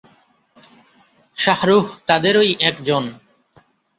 [1.37, 3.03] শাহরুখ তাদেরই একজন।